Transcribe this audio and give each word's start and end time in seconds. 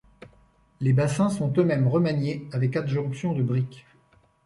Les 0.79 0.93
bassins 0.93 1.29
sont 1.29 1.53
eux-mêmes 1.59 1.87
remaniés 1.87 2.47
avec 2.53 2.75
adjonction 2.75 3.33
de 3.33 3.43
briques. 3.43 3.85